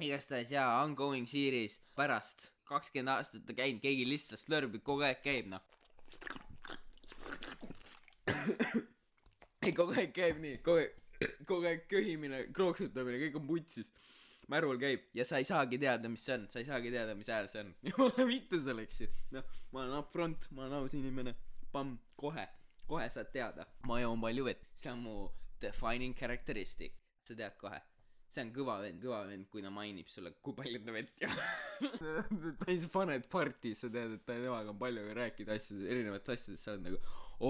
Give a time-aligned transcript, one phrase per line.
[0.00, 5.50] igastahes jaa, ongoing series pärast kakskümmend aastat on käinud, keegi lihtsalt slõrbib, kogu aeg käib
[5.52, 5.62] noh.
[9.62, 10.96] ei, kogu aeg käib nii, kogu aeg,
[11.48, 13.92] kogu aeg köhimine, krooksutamine, kõik on putsis.
[14.52, 17.30] märul käib ja sa ei saagi teada, mis see on, sa ei saagi teada, mis
[17.30, 17.74] hääl see on.
[17.90, 19.12] jumala vittu see läks ju.
[19.36, 21.36] noh, ma olen upfront, ma olen aus inimene.
[21.72, 22.48] pamm, kohe,
[22.88, 23.68] kohe saad teada.
[23.88, 25.16] ma joon palju vett, see on mu
[25.60, 26.96] defining characteristic.
[27.28, 27.80] sa tead kohe
[28.32, 31.40] see on kõva vend, kõva vend, kui ta mainib sulle, kui palju ta vett joob.
[32.62, 36.64] ta siis paned partis, sa tead, et ta temaga on palju rääkida asjadest, erinevatest asjadest,
[36.64, 37.00] sa oled nagu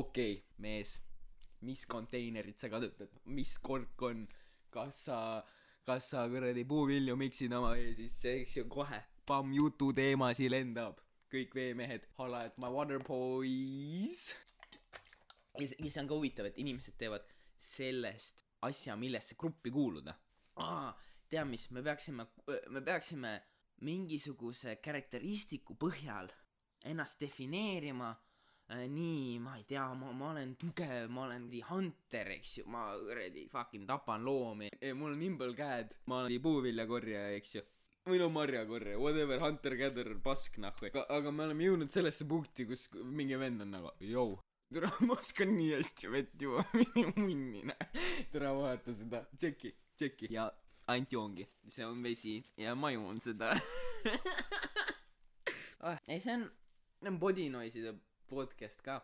[0.00, 0.96] okei okay,, mees,
[1.68, 4.24] mis konteinerit sa kasutad, mis kork on,
[4.74, 5.18] kas sa,
[5.87, 10.98] kas sa kuradi puuvilju miksid oma vee sisse, eks ju, kohe, pamm, jututeemasi lendab,
[11.32, 14.32] kõik veemehed, holla at my water boys.
[15.60, 17.30] ja see, ja see on ka huvitav, et inimesed teevad
[17.62, 20.16] sellest asja, millesse gruppi kuuluda
[20.61, 20.92] aa,
[21.30, 22.27] tead mis, me peaksime,
[22.70, 23.33] me peaksime
[23.87, 26.30] mingisuguse karakteristiku põhjal
[26.88, 28.13] ennast defineerima.
[28.73, 32.66] Äh, nii, ma ei tea, ma, ma olen tugev, ma olen mingi hunter, eks ju,
[32.71, 37.65] ma kuradi fucking tapan loomi, mul on imbel käed, ma olen puuviljakorjaja, eks ju.
[38.09, 43.37] või no marjakorjaja, whatever, hunter-gatherer, pask nahku, aga me oleme jõudnud sellesse punkti, kus mingi
[43.38, 44.38] vend on nagu, jõu,
[44.73, 47.66] tere, ma oskan nii hästi vett juua, mine munni,
[48.32, 50.32] tere, vaata seda, tšeki, tšeki.
[50.34, 50.50] Ja
[50.90, 53.54] ainult joongi, see on vesi ja ma joon seda.
[55.82, 55.98] Ah,.
[56.06, 56.45] ei, see on,
[57.00, 57.90] see on Body Noise'ide
[58.30, 59.00] podcast ka.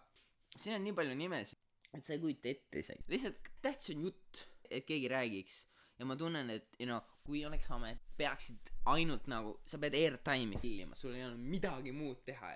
[0.54, 1.58] siin on nii palju nimesid,
[1.90, 5.56] et sa ei kujuta ette isegi, lihtsalt tähtis on jutt, et keegi räägiks.
[5.98, 10.60] Ja ma tunnen, et you know, kui oleks amet, peaksid ainult nagu, sa pead airtime'i
[10.62, 12.52] fillima, sul ei ole midagi muud teha,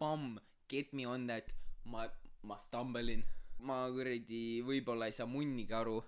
[0.00, 0.38] pamm,
[0.72, 1.52] get me on that,
[1.84, 2.06] ma,
[2.48, 3.26] ma stumble in,
[3.68, 5.98] ma kuradi võib-olla ei saa munnigi aru,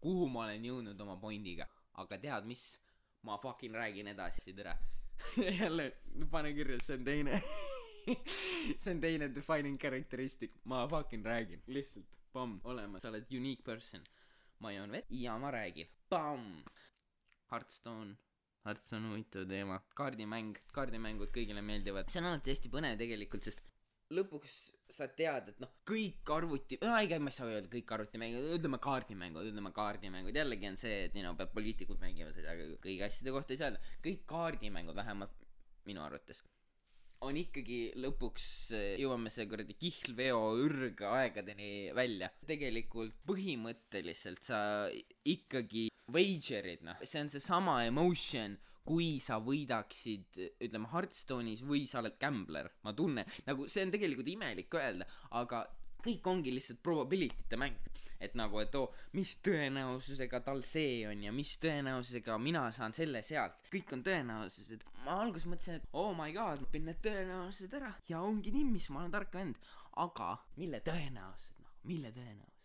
[0.00, 1.66] kuhu ma olen jõudnud oma pointiga,
[2.02, 2.64] aga tead mis,
[3.26, 4.76] ma fucking räägin edasi, tere.
[5.60, 5.92] jälle,
[6.30, 7.42] pane kirja, see on teine
[8.82, 14.04] see on teine defining characteristic, ma fucking räägin, lihtsalt, pamm, olemas, sa oled unique person.
[14.60, 16.64] ma joon vett ja ma räägin, pamm.
[17.50, 18.16] Hearthstone,
[18.64, 23.64] Hearthstone on huvitav teema, kaardimäng, kaardimängud kõigile meeldivad, see on alati hästi põnev tegelikult, sest
[24.14, 24.58] lõpuks
[24.94, 28.80] sa tead, et noh, kõik arvuti, no ei, ma ei saa öelda kõik arvutimängud, ütleme
[28.82, 33.04] kaardimängud, ütleme kaardimängud, jällegi on see, et you know, peab poliitikud mängima seda, aga kõigi
[33.06, 35.46] asjade kohta ei saa öelda, kõik kaardimängud vähemalt
[35.88, 36.42] minu arvates
[37.26, 38.44] on ikkagi lõpuks
[39.00, 42.30] jõuame see kuradi kihlveo ürgaegadeni välja.
[42.48, 44.60] tegelikult põhimõtteliselt sa
[45.28, 48.56] ikkagi wager'id noh, see on seesama emotion,
[48.86, 54.30] kui sa võidaksid, ütleme Hearthstone'is või sa oled gambler, ma tunnen, nagu see on tegelikult
[54.32, 55.06] imelik öelda,
[55.38, 55.64] aga
[56.00, 57.76] kõik ongi lihtsalt probability te mäng,
[58.20, 63.22] et nagu, et oo, mis tõenäosusega tal see on ja mis tõenäosusega mina saan selle
[63.26, 64.84] sealt, kõik on tõenäosused.
[65.04, 67.94] ma alguses mõtlesin, et oh my god, ma õpin need tõenäosused ära.
[68.08, 69.60] Ja ongi timmis, ma olen tark vend,
[70.04, 72.56] aga mille tõenäosused, noh, mille tõenäosused, noh,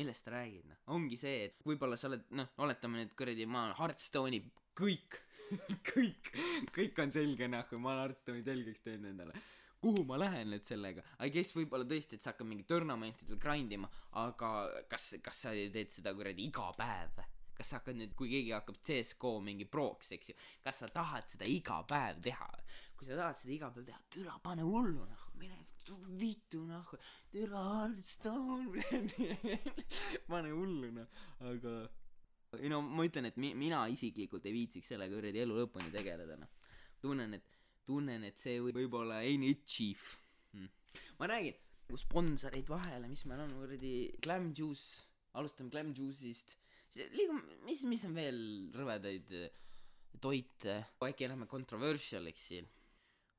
[0.00, 3.66] millest sa räägid, noh, ongi see, et võib-olla sa oled, noh, oletame nüüd kuradi, ma
[3.66, 4.40] olen Hearthstone'i
[4.80, 5.20] kõik,
[5.90, 6.34] kõik,
[6.74, 9.40] kõik on selge, noh, ma olen Hearthstone'i telgeks teinud endale
[9.80, 13.72] kuhu ma lähen nüüd sellega, I guess võib-olla tõesti, et sa hakkad mingi tournamentidel grind
[13.72, 13.88] ima,
[14.20, 14.50] aga
[14.92, 17.22] kas, kas sa teed seda kuradi iga päev?
[17.60, 21.26] kas sa hakkad nüüd, kui keegi hakkab CS-GO mingi proks, eks ju, kas sa tahad
[21.28, 22.48] seda iga päev teha?
[22.96, 25.58] kui sa tahad seda iga päev teha, türa pane hullu noh, mine
[26.20, 26.92] vittu noh,
[27.32, 28.84] türa Hearthstone,
[30.30, 31.20] pane hullu noh,
[31.52, 31.74] aga
[32.58, 36.38] ei no ma ütlen, et mi-, mina isiklikult ei viitsiks sellega kuradi elu lõpuni tegeleda
[36.40, 36.50] noh,
[37.02, 40.16] tunnen, et tunnen, et see võib võib-olla ain't it chief
[40.54, 40.70] hmm..
[41.20, 45.06] ma räägin, nagu sponsoreid vahele, mis meil on, kuradi Glam Juice,
[45.38, 46.56] alustame Glam Juice'ist,
[47.14, 48.40] liigume, mis, mis on veel
[48.74, 49.48] rõvedaid äh,
[50.22, 52.68] toite, äkki lähme controversial'iks siin.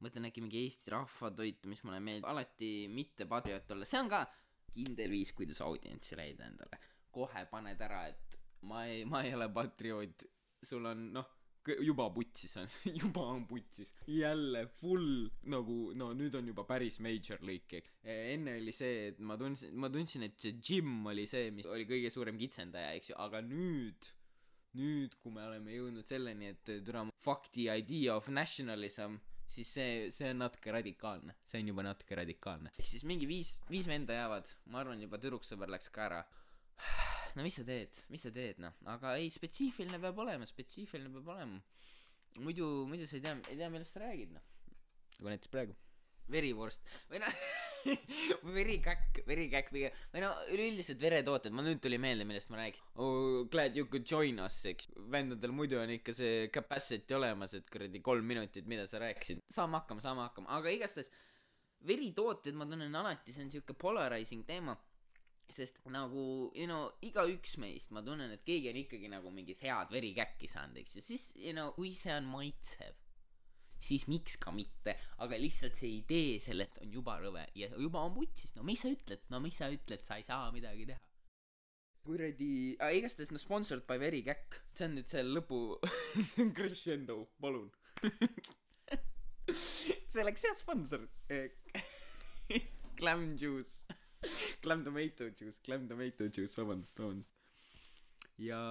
[0.01, 4.23] mõtlen äkki mingi Eesti rahvatoitu, mis mulle meeldib, alati mitte patrioot olla, see on ka
[4.71, 6.79] kindel viis, kuidas audientsi leida endale.
[7.11, 8.30] kohe paned ära, et
[8.69, 10.27] ma ei, ma ei ole patrioot,
[10.61, 11.37] sul on noh
[11.85, 12.67] juba putsis on,
[13.01, 17.93] juba on putsis, jälle full nagu no nüüd on juba päris major lõik, eks.
[18.03, 21.85] enne oli see, et ma tundsin, ma tundsin, et see Jim oli see, mis oli
[21.89, 24.09] kõige suurem kitsendaja, eks ju, aga nüüd,
[24.79, 29.19] nüüd, kui me oleme jõudnud selleni, et tule fuck the idea of nationalism,
[29.51, 32.73] siis see, see on natuke radikaalne, see on juba natuke radikaalne.
[32.73, 36.23] ehk siis mingi viis, viis venda jäävad, ma arvan, juba tüdruksõber läks ka ära
[37.35, 41.31] no mis sa teed, mis sa teed, noh, aga ei, spetsiifiline peab olema, spetsiifiline peab
[41.35, 41.61] olema.
[42.39, 44.45] muidu, muidu sa ei tea, ei tea, millest sa räägid, noh.
[45.19, 45.77] nagu näiteks praegu.
[46.31, 46.85] verivorst.
[47.11, 47.33] Või noh,
[48.55, 51.53] verikäkk verikäkk pigem või no üleüldiselt veretooted.
[51.55, 52.85] Mul nüüd tuli meelde millest ma rääkisin.
[53.01, 54.91] Oh glad you could join us eks.
[55.11, 59.41] Vendadel muidu on ikka see capacity olemas et kuradi kolm minutit mida sa rääkisid.
[59.51, 60.51] Saame hakkama saame hakkama.
[60.59, 61.11] Aga igastahes
[61.87, 64.77] veritooted ma tunnen alati see on siuke polarizing teema
[65.55, 66.23] sest nagu
[66.55, 70.81] you know igaüks meist ma tunnen et keegi on ikkagi nagu mingit head verikäkki saanud
[70.81, 71.05] eks ju.
[71.05, 72.97] Siis you know kui see on maitsev
[73.81, 74.95] siis miks ka mitte?
[75.25, 78.91] Aga lihtsalt see idee sellest on juba rõve ja juba on putsis no mis sa
[78.93, 79.23] ütled?
[79.33, 80.03] No mis sa ütled?
[80.05, 81.01] Sa ei saa midagi teha.
[82.01, 84.61] Kuradi ah, igastahes no sponsored by verikäkk.
[84.73, 85.61] See on nüüd see lõpu
[86.31, 87.23] see on crescendo.
[87.41, 87.69] Palun.
[89.51, 91.01] See oleks hea sponsor.
[92.99, 93.89] Clam juice
[94.61, 97.31] clam tomato juice clam tomato juice vabandust vabandust.
[98.37, 98.61] Ja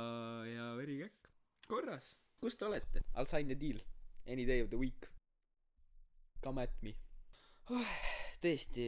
[0.46, 1.30] ja verikäkk
[1.68, 2.16] korras.
[2.40, 3.02] Kus te olete?
[3.14, 3.80] I'll sign the deal.
[4.26, 5.08] Any day of the week.
[6.42, 6.94] Come at me.
[8.40, 8.86] Tõesti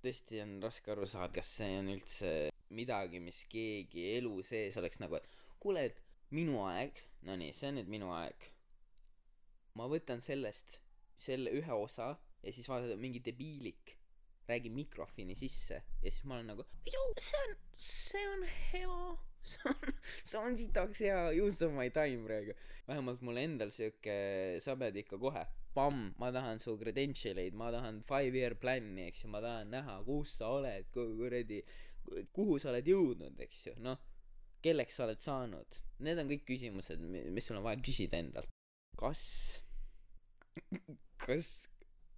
[0.00, 2.30] tõesti on raske aru saada kas see on üldse
[2.72, 5.26] midagi mis keegi elu sees oleks nagu et
[5.60, 6.00] kuule et
[6.32, 6.96] minu aeg
[7.28, 8.48] no nii see on nüüd minu aeg.
[9.76, 10.80] Ma võtan sellest
[11.20, 13.99] selle ühe osa ja siis vaatad mingi debiilik
[14.50, 16.66] räägib mikrofoni sisse ja siis ma olen nagu
[17.18, 19.00] see on see on hea.
[19.50, 19.92] See on
[20.22, 21.20] see on sitaks hea.
[21.32, 22.52] Use of my time praegu.
[22.88, 24.12] Vähemalt mul endal siuke
[24.60, 29.24] sabed ikka kohe pamm ma tahan su credential eid ma tahan five year plan'i eks
[29.24, 31.62] ju ma tahan näha kus sa oled kuradi
[32.36, 33.98] kuhu sa oled jõudnud eks ju noh
[34.64, 35.80] kelleks sa oled saanud.
[36.04, 38.50] Need on kõik küsimused mis sul on vaja küsida endalt.
[39.00, 39.22] Kas
[41.24, 41.68] kas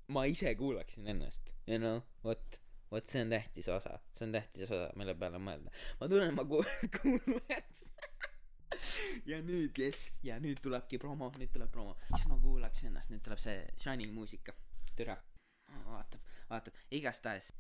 [0.09, 2.59] ma ise kuulaksin ennast you know vot
[2.91, 5.71] vot see on tähtis osa see on tähtis osa mille peale mõelda.
[6.01, 6.65] Ma tunnen ma ku-
[7.01, 7.93] kuulaks.
[9.29, 11.95] Ja nüüd jess ja nüüd tulebki promo nüüd tuleb promo.
[12.15, 14.53] Siis ma kuulaks ennast nüüd tuleb see Shining muusika.
[14.97, 15.17] Türa.
[15.87, 16.21] Vaatab
[16.51, 17.53] vaatab igastahes.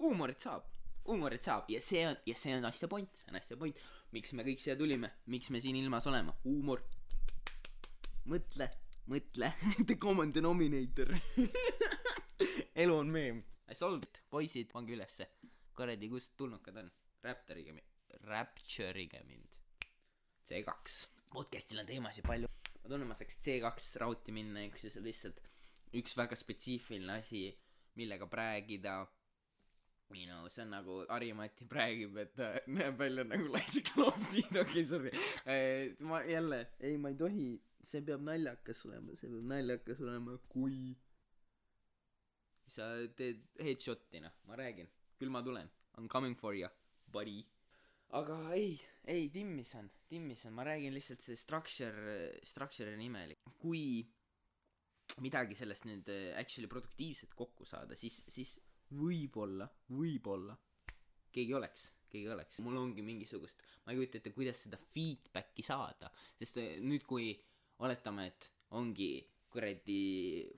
[0.00, 0.64] Huumorit saab
[1.06, 1.68] huumorit saab.
[1.70, 3.80] Ja see on ja see on asja point see on asja point.
[4.12, 5.12] Miks me kõik siia tulime?
[5.32, 6.32] Miks me siin ilmas oleme?
[6.44, 6.82] Huumor.
[8.26, 8.66] Mõtle
[9.10, 9.52] mõtle
[9.88, 11.10] the common denominator.
[12.82, 13.42] Elu on meem.
[13.70, 15.28] I solved poisid pange ülesse.
[15.76, 16.90] Kuradi kust tulnukad on?
[17.24, 17.84] Raptoriga mi-
[18.26, 19.58] Rapture'iga mind.
[20.46, 20.70] C2
[21.32, 22.48] podcast'il on teemasid palju.
[22.82, 25.40] Ma tunnen ma saaks C2 rauti minna eks ju see on lihtsalt
[25.96, 27.46] üks väga spetsiifiline asi
[27.98, 28.96] millega rääkida
[30.14, 34.62] you know see on nagu Harri-Mati räägib et ta näeb välja nagu laisik loomsiid okei
[34.62, 35.10] okay, sorry.
[35.46, 37.48] Eh, ma jälle ei ma ei tohi
[37.86, 40.78] see peab naljakas olema see peab naljakas olema kui
[42.76, 42.88] sa
[43.18, 44.88] teed headshot'i noh ma räägin.
[45.16, 45.68] Küll ma tulen.
[45.96, 46.68] I m coming for ya
[47.14, 47.44] buddy.
[48.18, 48.74] Aga ei
[49.06, 54.02] ei Timmisson Timmisson ma räägin lihtsalt see structure structure on imelik kui
[55.22, 58.56] midagi sellest nüüd äh, actually produktiivset kokku saada siis siis
[58.90, 60.56] võib-olla võib-olla
[61.32, 62.60] keegi oleks keegi oleks.
[62.64, 66.10] Mul ongi mingisugust ma ei kujuta ette kuidas seda feedback'i saada.
[66.38, 67.30] Sest äh, nüüd kui
[67.84, 69.10] oletame et ongi
[69.52, 70.00] kuradi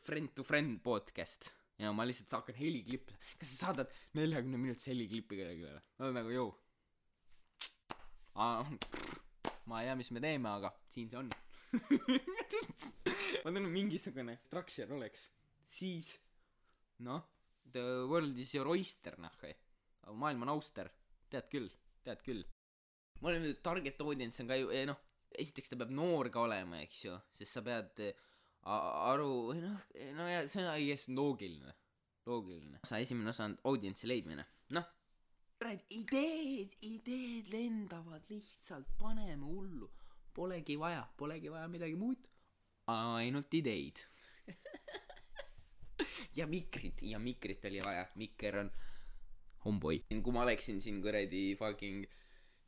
[0.04, 1.52] friend to friend podcast.
[1.78, 3.14] Ja ma lihtsalt hakkan heliklippe.
[3.38, 5.82] Kas sa saadad neljakümne minutise heliklipi kellelegi või?
[5.98, 6.48] Ma olen nagu jõu.
[9.68, 11.30] Ma ei tea mis me teeme aga siin see on.
[13.44, 15.28] Ma tunnen mingisugune structure oleks.
[15.68, 16.14] Siis
[17.06, 17.22] noh
[17.70, 19.34] the world is your oyster noh
[20.18, 20.90] maailm on auster.
[21.30, 21.70] Tead küll
[22.02, 22.42] tead küll.
[23.20, 24.98] Ma olen target audience on ka ju eh, noh
[25.42, 28.00] esiteks ta peab noor ka olema eks ju sest sa pead
[28.68, 29.80] a- aru või noh
[30.18, 31.74] no ja see on I guess loogiline
[32.28, 32.78] loogiline.
[32.84, 34.44] Osa esimene osa on audientsi leidmine.
[34.76, 34.84] Noh
[35.58, 39.88] kurat ideed ideed lendavad lihtsalt paneme hullu.
[40.36, 42.28] Polegi vaja polegi vaja midagi muud.
[42.92, 44.04] Ainult ideid.
[46.38, 48.04] Ja mikrit ja mikrit oli vaja.
[48.20, 48.68] Mikker on
[49.64, 52.04] homboy kui ma oleksin siin kuradi fucking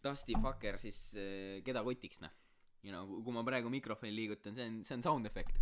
[0.02, 2.32] dusty fucker siis äh, keda kotiks noh
[2.82, 5.58] you know kui ma praegu mikrofoni liigutan see on see on sound efekt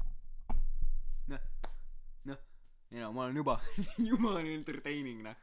[1.32, 1.42] noh
[2.30, 2.38] noh
[2.90, 3.58] you know ma olen juba
[4.38, 5.37] on entertaining noh.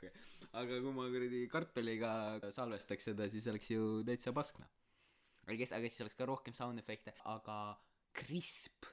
[0.55, 2.11] Aga kui ma kuradi kartuliga
[2.55, 4.69] salvestaks seda siis oleks ju täitsa pask noh.
[5.45, 7.57] Aga kes aga siis oleks ka rohkem sound efekte aga
[8.15, 8.87] crisp.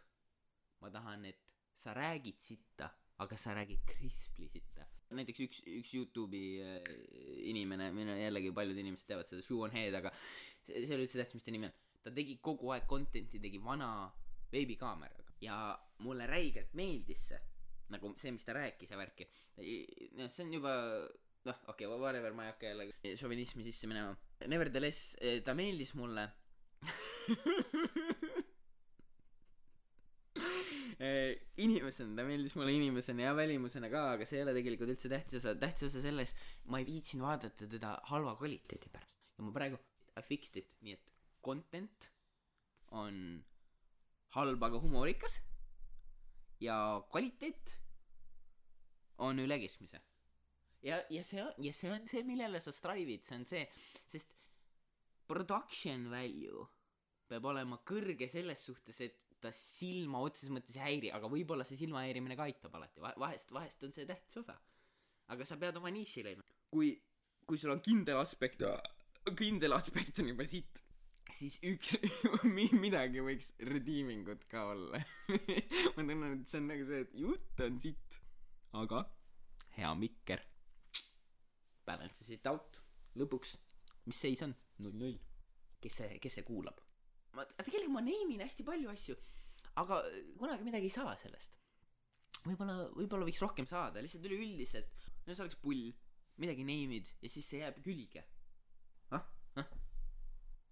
[0.82, 1.38] Ma tahan et
[1.78, 2.90] sa räägid sitta
[3.22, 4.88] aga sa räägid crisply sitta.
[5.12, 6.92] Näiteks üks üks Youtube'i äh,
[7.50, 11.06] inimene minu jällegi paljud inimesed teavad seda Shoe on Head aga see, see ei ole
[11.06, 13.88] üldse tähtis mis ta nimi on ta tegi kogu aeg content'i tegi vana
[14.52, 15.38] veebikaameraga.
[15.42, 15.56] Ja
[16.04, 17.40] mulle räigelt meeldis see
[17.92, 19.28] nagu see mis ta rääkis ja värki.
[20.18, 20.75] Noh see on juba
[21.49, 24.14] noh okei okay, whatever ma ei hakka jälle šovinismi sisse minema.
[24.49, 26.28] Nevertheless eh, ta meeldis mulle.
[31.02, 35.09] Eh, inimesena ta meeldis mulle inimesena ja välimusena ka aga see ei ole tegelikult üldse
[35.11, 35.54] tähtis osa.
[35.59, 36.35] Tähtis osa selles
[36.71, 39.16] ma ei viitsinud vaadata teda halva kvaliteedi pärast.
[39.35, 39.80] Ja ma praegu
[40.21, 41.11] I fixed it nii et
[41.44, 42.11] content
[42.92, 43.42] on
[44.37, 45.40] halb aga humorikas.
[46.62, 46.76] Ja
[47.11, 47.72] kvaliteet
[49.26, 50.00] on üle keskmise.
[50.82, 53.66] Ja ja see on ja see on see millele sa strive'id see on see
[54.11, 54.32] sest
[55.30, 56.64] production value
[57.30, 61.78] peab olema kõrge selles suhtes et ta silma otseses mõttes ei häiri aga võib-olla see
[61.80, 63.02] silmahäirimine ka aitab alati.
[63.02, 64.58] Va- vahest vahest on see tähtis osa.
[65.32, 66.46] Aga sa pead oma niši leidma.
[66.70, 66.94] Kui
[67.46, 68.62] kui sul on kindel aspekt
[69.38, 70.82] kindel aspekt on juba sitt
[71.32, 71.96] siis üks
[72.56, 75.00] mi- midagi võiks redeeming ut ka olla.
[75.94, 78.18] Ma tunnen et see on nagu see et jutt on sitt
[78.78, 79.02] aga
[79.76, 80.42] hea mikker.
[81.88, 82.80] Balance'is it out.
[83.18, 83.56] Lõpuks
[84.08, 84.54] mis seis on?
[84.82, 85.18] Null null.
[85.82, 86.78] Kes see kes see kuulab?
[87.36, 89.16] Ma tegelikult ma name in hästi palju asju
[89.80, 90.02] aga
[90.36, 91.54] kunagi midagi ei saa sellest.
[92.44, 95.90] Võib-olla võib-olla võiks rohkem saada lihtsalt üleüldiselt no see oleks pull.
[96.42, 98.22] Midagi name'id ja siis see jääb külge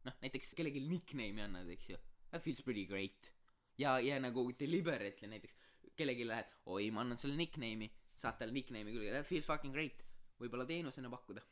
[0.07, 1.99] noh näiteks kellelegi nickname'i annad eks ju.
[2.31, 3.33] That feels pretty great.
[3.81, 5.57] Ja ja nagu deliberately näiteks.
[5.97, 7.91] Kellelegi lähed oi ma annan sulle nickname'i.
[8.17, 9.13] Saad talle nickname'i külge.
[9.15, 10.05] That feels fucking great.
[10.41, 11.43] Võib-olla teenusena pakkuda.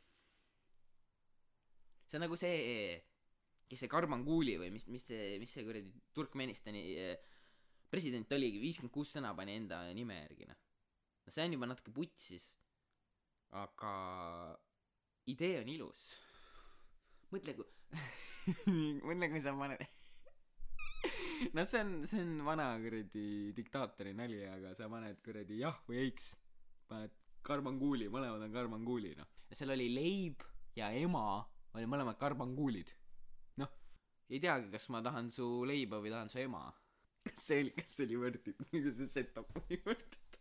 [2.09, 2.61] See on nagu see
[3.69, 7.19] kes see Karmanguuli või mis mis see mis see kuradi Turkmenistani eh,
[7.91, 8.63] president oligi.
[8.63, 10.63] viiskümmend kuus sõna pani enda nime järgi noh.
[11.27, 12.49] No see on juba natuke putsis
[13.57, 13.93] aga
[15.29, 16.03] idee on ilus.
[17.33, 17.69] Mõtle kui
[19.07, 19.83] mõtle kui sa paned
[21.55, 26.03] no see on see on vana kuradi diktaatori nali aga sa paned kuradi jah või
[26.07, 26.33] eiks.
[26.89, 27.15] Paned
[27.45, 29.29] karmanguuli mõlemad on karmanguuli noh.
[29.53, 30.43] Seal oli leib
[30.77, 31.43] ja ema
[31.77, 32.95] oli mõlemad karmanguulid
[33.61, 33.73] noh
[34.29, 36.67] ei teagi kas ma tahan su leiba või tahan su ema.
[37.29, 40.39] Kas see oli kas see oli worth it kas see setup oli worth it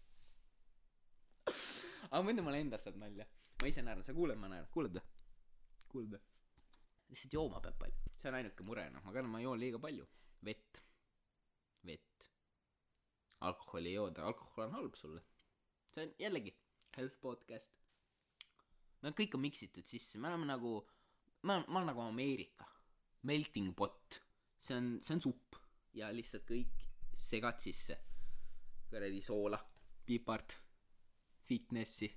[2.08, 3.28] aga muidu mulle endast saab nalja.
[3.62, 4.70] Ma ise naeran sa kuuled ma naeran.
[4.72, 5.04] Kuuled või?
[5.92, 6.37] Kuuled või
[7.10, 8.14] lihtsalt jooma peab palju.
[8.18, 10.06] See on ainuke mure noh kardan ma joon liiga palju.
[10.46, 10.82] Vett.
[11.88, 12.30] Vett.
[13.48, 14.26] Alkoholi ei jooda.
[14.30, 15.22] Alkohol on halb sulle.
[15.94, 16.54] See on jällegi
[16.98, 17.72] health podcast.
[19.02, 20.20] Me kõik on miksitud sisse.
[20.20, 20.74] Me oleme nagu
[21.44, 22.68] ma olen ma olen nagu Ameerika.
[23.30, 24.22] Melting pot.
[24.60, 25.60] See on see on supp.
[25.98, 26.86] Ja lihtsalt kõik
[27.18, 27.98] segad sisse.
[28.90, 29.60] Kuradi soola
[30.08, 30.56] pipart
[31.48, 32.08] fitnessi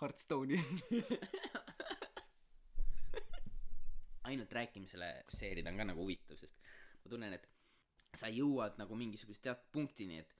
[0.00, 0.58] Hearthstone'i
[4.30, 6.58] ainult rääkimisele fokusseerida on ka nagu huvitav sest
[7.02, 7.46] ma tunnen et
[8.16, 10.34] sa jõuad nagu mingisuguse teatud punktini et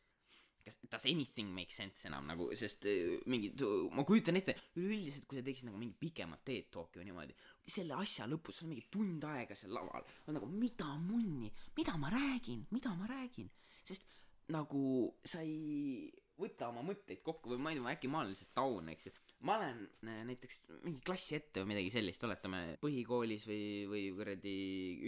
[0.68, 3.52] kas does anything make sense enam nagu sest äh, mingi
[3.96, 7.36] ma kujutan ette üleüldiselt kui sa teeksid nagu mingi pikemat Talki või niimoodi
[7.76, 11.50] selle asja lõpus sa oled mingi tund aega seal laval on nagu mida munni?
[11.76, 12.66] Mida ma räägin?
[12.74, 13.48] Mida ma räägin?
[13.84, 14.04] Sest
[14.52, 14.82] nagu
[15.24, 18.92] sa ei võta oma mõtteid kokku või ma ei tea äkki ma olen lihtsalt taun
[18.92, 19.14] eks ju
[19.46, 24.54] ma olen äh, näiteks mingi klassi ette või midagi sellist oletame põhikoolis või või kuradi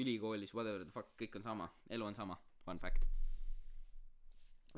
[0.03, 3.09] ülikoolis whatever the fuck kõik on sama elu on sama fun fact.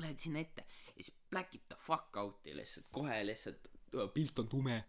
[0.01, 4.49] Lähed sinna ette ja siis black'id the fuck out'i lihtsalt kohe lihtsalt äh, pilt on
[4.49, 4.81] tume.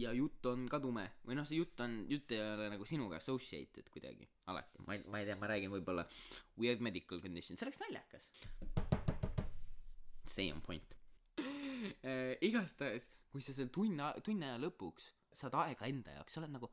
[0.00, 1.04] Ja jutt on ka tume.
[1.28, 4.80] Või noh see jutt on jutt ei ole nagu sinuga associated kuidagi alati.
[4.86, 6.04] Ma ei ma ei tea ma räägin võib-olla
[6.60, 8.28] weird medical condition see oleks naljakas.
[10.32, 11.01] See on point
[12.48, 15.12] igastahes kui sa seal tunni tunni aja lõpuks
[15.42, 16.68] saad aega enda jaoks sa oled nagu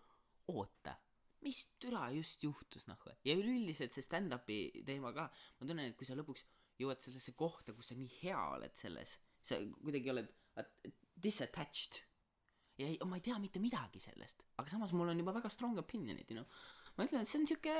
[0.53, 0.97] oota
[1.45, 5.29] mis türa just juhtus noh ja üleüldiselt see stand-up'i teema ka.
[5.59, 6.43] Ma tunnen et kui sa lõpuks
[6.79, 12.03] jõuad sellesse kohta kus sa nii hea oled selles sa kuidagi oled at- disattached.
[12.79, 14.45] Ja ei, ma ei tea mitte midagi sellest.
[14.59, 16.47] Aga samas mul on juba väga strong opinion'id you know.
[16.95, 17.73] Ma ütlen et see on siuke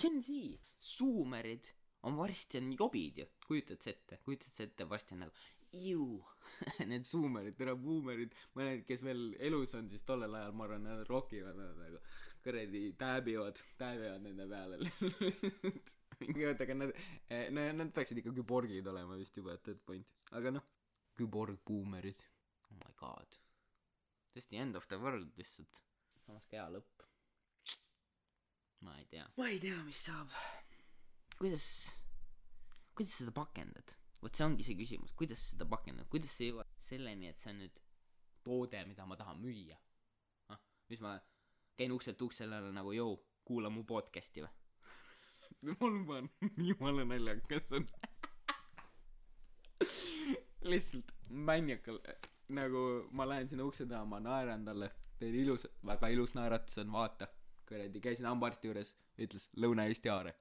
[0.00, 0.58] Gen Z.
[0.82, 1.70] Suumerid
[2.08, 3.28] on varsti on jobid ju.
[3.46, 5.32] Kujutad sa ette kujutad sa ette varsti on nagu
[5.72, 6.22] ju
[6.90, 11.02] need suumerid tere buumerid mõned kes veel elus on siis tollel ajal ma arvan nad
[11.08, 12.00] rokivad nad nagu
[12.42, 14.78] kuradi tääbivad tääbivad nende peale.
[16.20, 16.92] Mingi oota aga nad
[17.30, 20.06] eh, no nad peaksid ikka küborgid olema vist juba at that point.
[20.38, 20.66] Aga noh.
[21.18, 22.22] Küborg buumerid
[22.70, 23.38] oh my god.
[24.32, 25.82] This the end of the world lihtsalt.
[26.26, 27.06] Samas ka hea lõpp.
[28.82, 29.26] Ma ei tea.
[29.36, 30.32] Ma ei tea mis saab.
[31.38, 31.66] Kuidas
[32.94, 37.30] kuidas seda pakendad vot see ongi see küsimus kuidas seda pakendad kuidas sa jõuad selleni
[37.30, 37.82] et see on nüüd
[38.46, 39.76] toode mida ma tahan müüa?
[40.52, 40.60] Ah
[40.90, 41.10] mis ma
[41.78, 43.12] käin ukselt uksele nagu jõu
[43.46, 44.52] kuula mu podcast'i või?
[45.62, 47.84] Ma luban jumala naljakas on.
[50.70, 51.98] Lihtsalt maniakal
[52.56, 52.82] nagu
[53.18, 54.90] ma lähen sinna ukse taha ma naeran talle.
[55.18, 57.28] Teen ilus väga ilus naeratus on vaata.
[57.68, 58.90] Kuradi käisin hambaarsti juures
[59.26, 60.32] ütles Lõuna-Eesti Aare.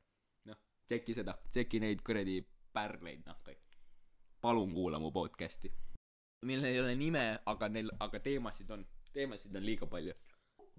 [0.49, 2.39] Noh tšeki seda tšeki neid kuradi
[2.73, 3.40] pärleid noh
[4.41, 5.71] palun kuula mu podcast'i.
[6.49, 10.15] Millel ei ole nime aga neil aga teemasid on teemasid on liiga palju.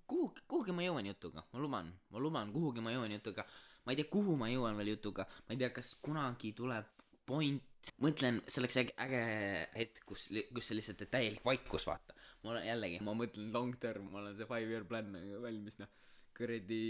[0.06, 1.44] Kuhu kuhugi ma jõuan jutuga?
[1.52, 3.46] Ma luban ma luban kuhugi ma jõuan jutuga.
[3.84, 5.26] Ma ei tea kuhu ma jõuan veel jutuga.
[5.46, 6.90] Ma ei tea kas kunagi tuleb
[7.26, 7.62] point.
[8.02, 9.22] Mõtlen see oleks äge, äge
[9.74, 12.14] hetk kus kus see lihtsalt täielik vaikus vaata.
[12.42, 15.14] Ma olen jällegi ma mõtlen long term ma olen see five year plan
[15.46, 15.90] valmis noh.
[16.36, 16.82] Kuradi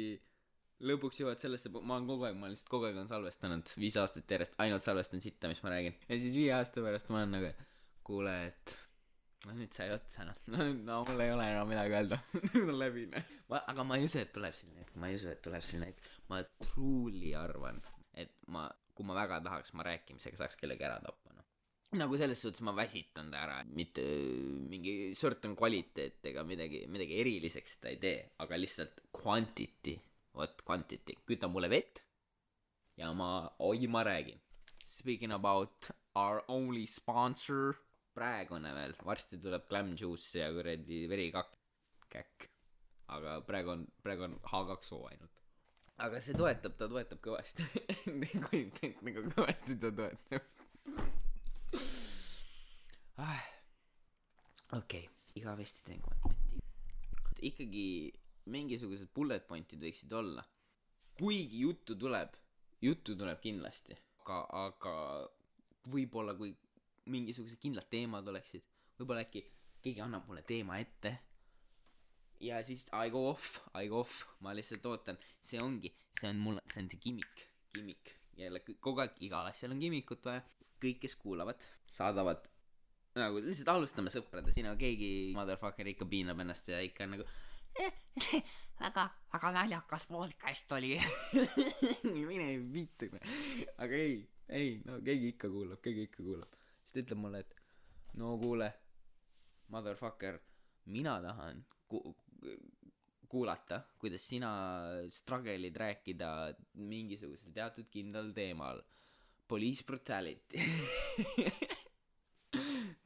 [0.86, 4.34] lõpuks jõuad sellesse ma olen kogu aeg ma lihtsalt kogu aeg olen salvestanud viis aastat
[4.34, 5.96] järjest ainult salvestan sitta mis ma räägin.
[6.08, 7.52] Ja siis viie aasta pärast ma olen nagu
[8.06, 8.74] kuule et
[9.46, 10.38] no nüüd sai otsa noh.
[10.50, 12.18] No nüüd no mul ei ole enam midagi öelda.
[12.52, 13.32] Nüüd on läbi noh.
[13.60, 16.12] Aga ma ei usu et tuleb selline hetk ma ei usu et tuleb selline hetk.
[16.30, 17.82] Ma truly arvan
[18.18, 21.46] et ma kui ma väga tahaks ma rääkimisega saaks kellegi ära tappa noh.
[22.00, 24.04] Nagu selles suhtes ma väsitan ta ära mitte
[24.68, 29.98] mingi certain kvaliteet ega midagi midagi eriliseks ta ei tee aga lihtsalt quantity
[30.36, 31.16] vot quantity.
[31.28, 32.02] Küta mulle vett
[32.96, 34.40] ja ma oi ma räägin.
[34.86, 37.76] Speaking about our only sponsor.
[38.12, 38.96] Praegune veel.
[39.04, 41.54] Varsti tuleb clam juice ja kuradi verikakk
[42.12, 42.48] käkk.
[43.12, 45.38] Aga praegu on praegu on H2O ainult.
[46.02, 47.64] Aga see toetab ta toetab kõvasti.
[48.22, 50.50] Nagu kõvasti ta toetab.
[53.22, 53.42] Ah.
[54.72, 55.08] okei okay.
[55.36, 56.52] igavesti teen kvantiteeti
[57.42, 57.86] ikkagi
[58.50, 60.44] mingisugused bullet point'id võiksid olla.
[61.18, 62.36] kuigi juttu tuleb
[62.82, 63.96] juttu tuleb kindlasti.
[64.22, 64.94] Aga aga
[65.92, 66.52] võib-olla kui
[67.10, 68.64] mingisugused kindlad teemad oleksid
[68.98, 69.42] võib-olla äkki
[69.82, 71.16] keegi annab mulle teema ette.
[72.42, 74.24] Ja siis I go off I go off.
[74.42, 75.18] Ma lihtsalt ootan.
[75.40, 78.16] See ongi see on mul see on see gimmick gimmick.
[78.38, 80.42] Jälle kogu aeg igal asjal on gimmikut vaja.
[80.82, 82.42] Kõik kes kuulavad saadavad
[83.14, 84.56] nagu lihtsalt alustame sõpradest.
[84.56, 87.26] Siin on keegi motherfucker ikka piinab ennast ja ikka nagu
[88.82, 90.96] väga, väga naljakas podcast oli
[92.28, 93.08] mine vittu.
[93.78, 96.60] aga ei, ei, no keegi ikka kuulab, keegi ikka kuulab.
[96.82, 97.52] siis ta ütleb mulle, et
[98.20, 98.68] no kuule,
[99.72, 100.40] motherfucker,
[100.92, 102.14] mina tahan ku-,
[103.32, 104.52] kuulata, kuidas sina
[105.10, 108.82] struggle'id rääkida mingisugusel teatud kindlal teemal.
[109.48, 110.62] Police brutality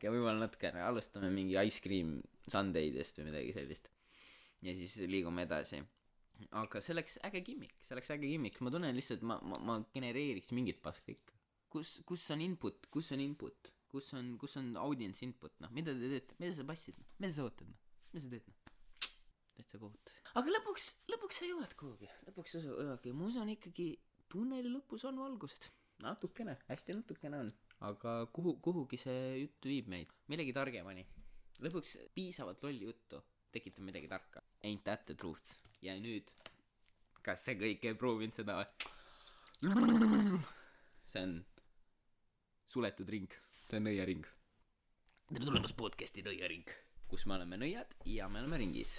[0.02, 3.88] ja võib-olla natukene alustame mingi ice cream sundae'dest või midagi sellist
[4.62, 5.82] ja siis liigume edasi.
[6.60, 8.60] Aga see oleks äge gimmick see oleks äge gimmick.
[8.60, 11.34] Ma tunnen lihtsalt ma ma ma genereeriks mingit paska ikka.
[11.72, 13.72] Kus kus on input kus on input?
[13.88, 15.72] Kus on kus on audience input noh?
[15.72, 16.36] Mida te teete?
[16.42, 17.08] Mida sa passid noh?
[17.22, 17.80] Mida sa ootad noh?
[18.12, 18.58] Mida sa teed noh?
[19.56, 20.20] Täitsa kohutav.
[20.36, 22.08] Aga lõpuks lõpuks sa jõuad kuhugi.
[22.28, 23.88] Lõpuks sa jõuadki ma usun ikkagi
[24.32, 25.70] tunneli lõpus on valgused.
[26.04, 27.52] Natukene hästi natukene on.
[27.88, 30.12] Aga kuhu kuhugi see jutt viib meid?
[30.28, 31.06] Millegi targemani.
[31.64, 34.42] Lõpuks piisavalt lolli juttu tekitab midagi tarka.
[34.66, 35.54] Ain't that the truth?
[35.84, 36.30] ja nüüd,
[37.24, 38.62] kas see kõik ei proovinud seda
[41.10, 41.36] see on
[42.70, 43.30] suletud ring,
[43.68, 44.24] see on nõiaring.
[45.30, 46.66] tere tulemast podcast'i Nõiaring,
[47.10, 48.98] kus me oleme nõiad ja me oleme ringis